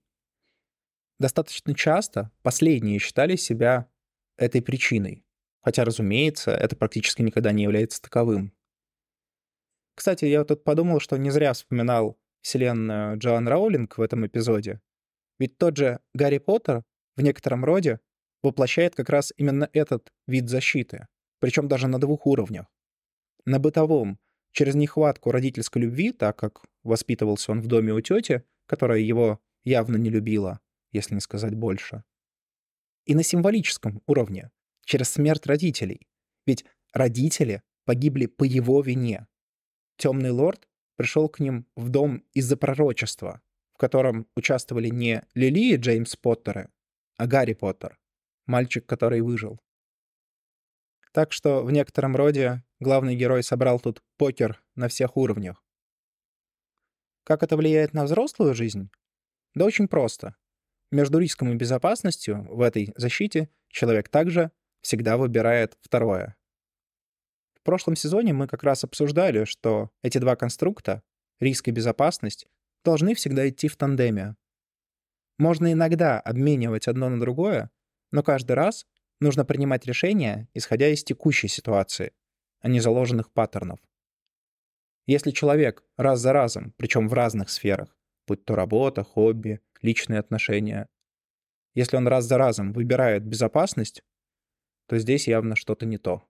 Достаточно 1.18 1.74
часто 1.74 2.32
последние 2.42 2.98
считали 2.98 3.36
себя 3.36 3.88
этой 4.36 4.62
причиной. 4.62 5.24
Хотя, 5.62 5.84
разумеется, 5.84 6.52
это 6.52 6.76
практически 6.76 7.22
никогда 7.22 7.52
не 7.52 7.64
является 7.64 8.00
таковым. 8.00 8.52
Кстати, 9.94 10.24
я 10.24 10.44
тут 10.44 10.64
подумал, 10.64 11.00
что 11.00 11.16
не 11.18 11.30
зря 11.30 11.52
вспоминал 11.52 12.18
вселенную 12.40 13.18
Джоан 13.18 13.46
Роулинг 13.46 13.98
в 13.98 14.02
этом 14.02 14.26
эпизоде. 14.26 14.80
Ведь 15.38 15.58
тот 15.58 15.76
же 15.76 16.00
Гарри 16.14 16.38
Поттер 16.38 16.84
в 17.16 17.22
некотором 17.22 17.64
роде 17.64 18.00
воплощает 18.42 18.94
как 18.94 19.10
раз 19.10 19.32
именно 19.36 19.68
этот 19.72 20.10
вид 20.26 20.48
защиты, 20.48 21.06
причем 21.38 21.68
даже 21.68 21.86
на 21.86 21.98
двух 21.98 22.26
уровнях. 22.26 22.66
На 23.44 23.58
бытовом, 23.58 24.18
через 24.52 24.74
нехватку 24.74 25.30
родительской 25.30 25.82
любви, 25.82 26.12
так 26.12 26.38
как 26.38 26.62
воспитывался 26.82 27.52
он 27.52 27.60
в 27.60 27.66
доме 27.66 27.92
у 27.92 28.00
тети, 28.00 28.42
которая 28.66 29.00
его 29.00 29.40
явно 29.64 29.96
не 29.96 30.10
любила, 30.10 30.60
если 30.92 31.14
не 31.14 31.20
сказать 31.20 31.54
больше. 31.54 32.04
И 33.04 33.14
на 33.14 33.22
символическом 33.22 34.02
уровне, 34.06 34.50
через 34.84 35.10
смерть 35.10 35.46
родителей. 35.46 36.08
Ведь 36.46 36.64
родители 36.92 37.62
погибли 37.84 38.26
по 38.26 38.44
его 38.44 38.80
вине. 38.82 39.26
Темный 39.96 40.30
лорд 40.30 40.68
пришел 40.96 41.28
к 41.28 41.40
ним 41.40 41.66
в 41.76 41.88
дом 41.88 42.24
из-за 42.32 42.56
пророчества, 42.56 43.40
в 43.74 43.78
котором 43.78 44.26
участвовали 44.36 44.88
не 44.88 45.22
Лили 45.34 45.74
и 45.74 45.76
Джеймс 45.76 46.16
Поттеры, 46.16 46.70
а 47.16 47.26
Гарри 47.26 47.54
Поттер, 47.54 47.98
мальчик, 48.46 48.86
который 48.86 49.20
выжил. 49.20 49.60
Так 51.12 51.32
что 51.32 51.62
в 51.64 51.72
некотором 51.72 52.14
роде 52.14 52.62
главный 52.78 53.16
герой 53.16 53.42
собрал 53.42 53.80
тут 53.80 54.02
покер 54.16 54.62
на 54.76 54.88
всех 54.88 55.16
уровнях. 55.16 55.64
Как 57.24 57.42
это 57.42 57.56
влияет 57.56 57.92
на 57.92 58.04
взрослую 58.04 58.54
жизнь? 58.54 58.90
Да 59.54 59.64
очень 59.64 59.88
просто. 59.88 60.36
Между 60.90 61.18
риском 61.18 61.52
и 61.52 61.56
безопасностью 61.56 62.46
в 62.48 62.60
этой 62.60 62.92
защите 62.96 63.48
человек 63.68 64.08
также 64.08 64.50
всегда 64.82 65.16
выбирает 65.16 65.76
второе. 65.80 66.36
В 67.54 67.62
прошлом 67.62 67.96
сезоне 67.96 68.32
мы 68.32 68.46
как 68.46 68.62
раз 68.62 68.84
обсуждали, 68.84 69.44
что 69.44 69.90
эти 70.02 70.18
два 70.18 70.36
конструкта, 70.36 71.02
риск 71.40 71.68
и 71.68 71.72
безопасность, 71.72 72.46
должны 72.84 73.14
всегда 73.14 73.48
идти 73.48 73.68
в 73.68 73.76
тандеме. 73.76 74.36
Можно 75.38 75.72
иногда 75.72 76.20
обменивать 76.20 76.88
одно 76.88 77.08
на 77.08 77.20
другое, 77.20 77.70
но 78.12 78.22
каждый 78.22 78.52
раз 78.52 78.86
нужно 79.20 79.44
принимать 79.44 79.86
решения, 79.86 80.48
исходя 80.54 80.88
из 80.88 81.04
текущей 81.04 81.48
ситуации, 81.48 82.12
а 82.60 82.68
не 82.68 82.80
заложенных 82.80 83.30
паттернов. 83.30 83.80
Если 85.06 85.30
человек 85.30 85.84
раз 85.96 86.20
за 86.20 86.32
разом, 86.32 86.72
причем 86.76 87.08
в 87.08 87.14
разных 87.14 87.50
сферах, 87.50 87.96
будь 88.26 88.44
то 88.44 88.54
работа, 88.54 89.02
хобби, 89.02 89.60
личные 89.82 90.20
отношения, 90.20 90.88
если 91.74 91.96
он 91.96 92.08
раз 92.08 92.24
за 92.24 92.38
разом 92.38 92.72
выбирает 92.72 93.24
безопасность, 93.24 94.02
то 94.90 94.98
здесь 94.98 95.28
явно 95.28 95.54
что-то 95.54 95.86
не 95.86 95.98
то. 95.98 96.28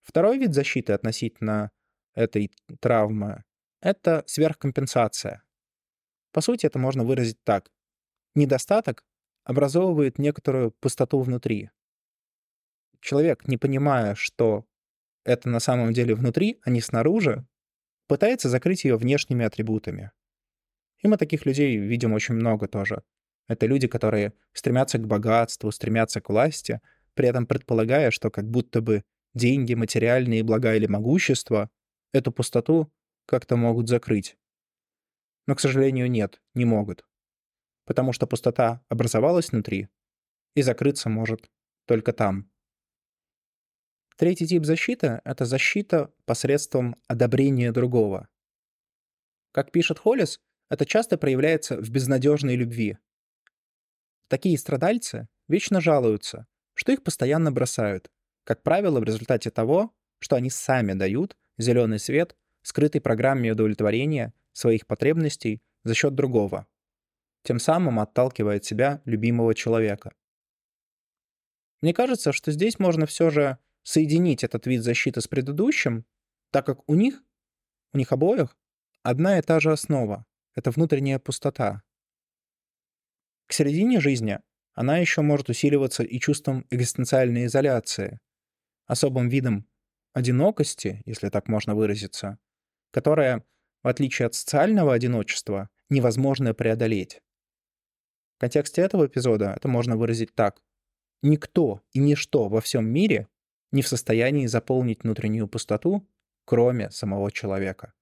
Второй 0.00 0.38
вид 0.38 0.54
защиты 0.54 0.94
относительно 0.94 1.70
этой 2.14 2.50
травмы— 2.80 3.44
это 3.82 4.24
сверхкомпенсация. 4.26 5.42
По 6.32 6.40
сути, 6.40 6.64
это 6.64 6.78
можно 6.78 7.04
выразить 7.04 7.36
так. 7.44 7.70
Недостаток 8.34 9.04
образовывает 9.44 10.18
некоторую 10.18 10.70
пустоту 10.70 11.20
внутри. 11.20 11.68
Человек, 13.00 13.46
не 13.46 13.58
понимая, 13.58 14.14
что 14.14 14.64
это 15.22 15.50
на 15.50 15.60
самом 15.60 15.92
деле 15.92 16.14
внутри, 16.14 16.58
а 16.62 16.70
не 16.70 16.80
снаружи, 16.80 17.46
пытается 18.06 18.48
закрыть 18.48 18.84
ее 18.84 18.96
внешними 18.96 19.44
атрибутами. 19.44 20.12
И 21.02 21.08
мы 21.08 21.18
таких 21.18 21.44
людей 21.44 21.76
видим 21.76 22.14
очень 22.14 22.36
много 22.36 22.68
тоже. 22.68 23.02
Это 23.48 23.66
люди, 23.66 23.86
которые 23.86 24.32
стремятся 24.52 24.98
к 24.98 25.06
богатству, 25.06 25.70
стремятся 25.70 26.20
к 26.20 26.28
власти, 26.28 26.80
при 27.14 27.28
этом 27.28 27.46
предполагая, 27.46 28.10
что 28.10 28.30
как 28.30 28.48
будто 28.48 28.80
бы 28.80 29.02
деньги, 29.34 29.74
материальные 29.74 30.42
блага 30.42 30.74
или 30.74 30.86
могущество 30.86 31.70
эту 32.12 32.32
пустоту 32.32 32.92
как-то 33.26 33.56
могут 33.56 33.88
закрыть. 33.88 34.36
Но, 35.46 35.54
к 35.54 35.60
сожалению, 35.60 36.10
нет, 36.10 36.40
не 36.54 36.64
могут 36.64 37.04
потому 37.86 38.12
что 38.12 38.26
пустота 38.26 38.84
образовалась 38.88 39.50
внутри 39.50 39.88
и 40.54 40.62
закрыться 40.62 41.08
может 41.08 41.48
только 41.86 42.12
там. 42.12 42.50
Третий 44.16 44.46
тип 44.46 44.64
защиты— 44.64 45.20
это 45.24 45.44
защита 45.44 46.12
посредством 46.24 46.96
одобрения 47.06 47.70
другого. 47.72 48.28
Как 49.52 49.70
пишет 49.70 49.98
Холлис, 49.98 50.40
это 50.68 50.84
часто 50.84 51.16
проявляется 51.16 51.76
в 51.80 51.88
безнадежной 51.90 52.56
любви. 52.56 52.98
Такие 54.28 54.58
страдальцы 54.58 55.28
вечно 55.48 55.80
жалуются, 55.80 56.46
что 56.74 56.92
их 56.92 57.02
постоянно 57.02 57.52
бросают, 57.52 58.10
как 58.44 58.62
правило, 58.62 59.00
в 59.00 59.04
результате 59.04 59.50
того, 59.50 59.94
что 60.18 60.36
они 60.36 60.50
сами 60.50 60.94
дают 60.94 61.36
зеленый 61.58 61.98
свет 61.98 62.36
скрытой 62.62 63.00
программе 63.00 63.52
удовлетворения 63.52 64.34
своих 64.52 64.86
потребностей 64.86 65.62
за 65.84 65.94
счет 65.94 66.14
другого 66.14 66.66
тем 67.46 67.60
самым 67.60 68.00
отталкивая 68.00 68.56
от 68.56 68.64
себя 68.64 69.00
любимого 69.04 69.54
человека. 69.54 70.12
Мне 71.80 71.94
кажется, 71.94 72.32
что 72.32 72.50
здесь 72.50 72.80
можно 72.80 73.06
все 73.06 73.30
же 73.30 73.58
соединить 73.84 74.42
этот 74.42 74.66
вид 74.66 74.82
защиты 74.82 75.20
с 75.20 75.28
предыдущим, 75.28 76.04
так 76.50 76.66
как 76.66 76.88
у 76.90 76.96
них, 76.96 77.22
у 77.92 77.98
них 77.98 78.10
обоих, 78.10 78.58
одна 79.04 79.38
и 79.38 79.42
та 79.42 79.60
же 79.60 79.70
основа— 79.70 80.26
это 80.56 80.72
внутренняя 80.72 81.20
пустота. 81.20 81.82
К 83.46 83.52
середине 83.52 84.00
жизни 84.00 84.40
она 84.74 84.98
еще 84.98 85.22
может 85.22 85.48
усиливаться 85.48 86.02
и 86.02 86.18
чувством 86.18 86.66
экзистенциальной 86.70 87.46
изоляции, 87.46 88.20
особым 88.86 89.28
видом 89.28 89.66
одинокости, 90.12 91.02
если 91.04 91.28
так 91.28 91.48
можно 91.48 91.74
выразиться, 91.74 92.38
которая, 92.90 93.44
в 93.82 93.88
отличие 93.88 94.26
от 94.26 94.34
социального 94.34 94.92
одиночества, 94.92 95.70
невозможно 95.88 96.54
преодолеть. 96.54 97.20
В 98.36 98.40
контексте 98.40 98.82
этого 98.82 99.06
эпизода 99.06 99.54
это 99.56 99.68
можно 99.68 99.96
выразить 99.96 100.34
так. 100.34 100.62
Никто 101.22 101.80
и 101.92 101.98
ничто 101.98 102.48
во 102.48 102.60
всем 102.60 102.86
мире 102.86 103.28
не 103.72 103.82
в 103.82 103.88
состоянии 103.88 104.46
заполнить 104.46 105.02
внутреннюю 105.02 105.48
пустоту, 105.48 106.06
кроме 106.44 106.90
самого 106.90 107.32
человека. 107.32 107.94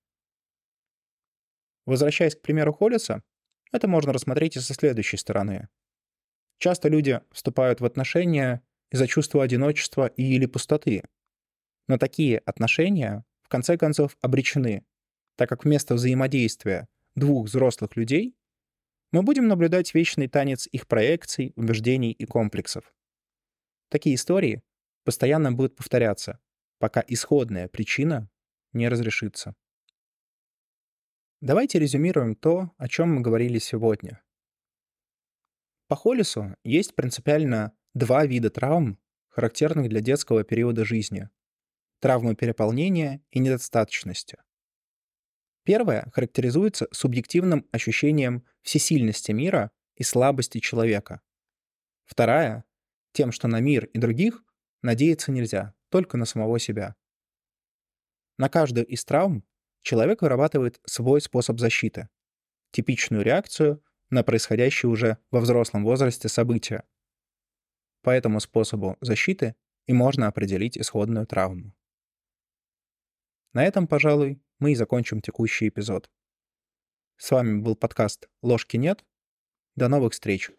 Возвращаясь 1.86 2.34
к 2.34 2.42
примеру 2.42 2.72
Холлиса, 2.72 3.22
это 3.74 3.88
можно 3.88 4.12
рассмотреть 4.12 4.56
и 4.56 4.60
со 4.60 4.72
следующей 4.72 5.16
стороны. 5.16 5.68
Часто 6.58 6.88
люди 6.88 7.20
вступают 7.32 7.80
в 7.80 7.84
отношения 7.84 8.62
из-за 8.90 9.08
чувства 9.08 9.42
одиночества 9.42 10.06
или 10.06 10.46
пустоты. 10.46 11.02
Но 11.88 11.98
такие 11.98 12.38
отношения, 12.38 13.24
в 13.42 13.48
конце 13.48 13.76
концов, 13.76 14.16
обречены, 14.20 14.86
так 15.36 15.48
как 15.48 15.64
вместо 15.64 15.94
взаимодействия 15.94 16.88
двух 17.16 17.46
взрослых 17.46 17.96
людей 17.96 18.36
мы 19.10 19.22
будем 19.22 19.48
наблюдать 19.48 19.92
вечный 19.94 20.28
танец 20.28 20.68
их 20.70 20.86
проекций, 20.86 21.52
убеждений 21.56 22.12
и 22.12 22.24
комплексов. 22.24 22.94
Такие 23.88 24.14
истории 24.14 24.62
постоянно 25.04 25.52
будут 25.52 25.76
повторяться, 25.76 26.38
пока 26.78 27.04
исходная 27.06 27.68
причина 27.68 28.30
не 28.72 28.88
разрешится. 28.88 29.54
Давайте 31.44 31.78
резюмируем 31.78 32.36
то, 32.36 32.70
о 32.78 32.88
чем 32.88 33.16
мы 33.16 33.20
говорили 33.20 33.58
сегодня. 33.58 34.22
По 35.88 35.94
Холлису 35.94 36.56
есть 36.64 36.94
принципиально 36.94 37.76
два 37.92 38.24
вида 38.24 38.48
травм, 38.48 38.98
характерных 39.28 39.90
для 39.90 40.00
детского 40.00 40.42
периода 40.42 40.86
жизни. 40.86 41.28
Травмы 42.00 42.34
переполнения 42.34 43.22
и 43.30 43.40
недостаточности. 43.40 44.38
Первая 45.64 46.10
характеризуется 46.14 46.88
субъективным 46.92 47.68
ощущением 47.72 48.46
всесильности 48.62 49.32
мира 49.32 49.70
и 49.96 50.02
слабости 50.02 50.60
человека. 50.60 51.20
Вторая— 52.06 52.64
тем, 53.12 53.32
что 53.32 53.48
на 53.48 53.60
мир 53.60 53.84
и 53.84 53.98
других 53.98 54.42
надеяться 54.80 55.30
нельзя, 55.30 55.74
только 55.90 56.16
на 56.16 56.24
самого 56.24 56.58
себя. 56.58 56.96
На 58.38 58.48
каждую 58.48 58.86
из 58.86 59.04
травм 59.04 59.44
человек 59.84 60.22
вырабатывает 60.22 60.80
свой 60.86 61.20
способ 61.20 61.60
защиты, 61.60 62.08
типичную 62.72 63.22
реакцию 63.22 63.84
на 64.10 64.24
происходящее 64.24 64.90
уже 64.90 65.18
во 65.30 65.40
взрослом 65.40 65.84
возрасте 65.84 66.28
события. 66.28 66.84
По 68.02 68.10
этому 68.10 68.40
способу 68.40 68.96
защиты 69.00 69.54
и 69.86 69.92
можно 69.92 70.26
определить 70.26 70.76
исходную 70.76 71.26
травму. 71.26 71.72
На 73.52 73.64
этом, 73.64 73.86
пожалуй, 73.86 74.42
мы 74.58 74.72
и 74.72 74.74
закончим 74.74 75.20
текущий 75.20 75.68
эпизод. 75.68 76.10
С 77.16 77.30
вами 77.30 77.60
был 77.60 77.76
подкаст 77.76 78.28
«Ложки 78.42 78.76
нет». 78.76 79.04
До 79.76 79.88
новых 79.88 80.14
встреч! 80.14 80.50